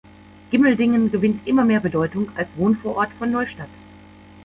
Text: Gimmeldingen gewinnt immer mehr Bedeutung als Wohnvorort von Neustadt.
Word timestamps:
Gimmeldingen 0.49 1.11
gewinnt 1.11 1.45
immer 1.47 1.63
mehr 1.63 1.79
Bedeutung 1.79 2.31
als 2.35 2.47
Wohnvorort 2.57 3.11
von 3.19 3.29
Neustadt. 3.31 3.69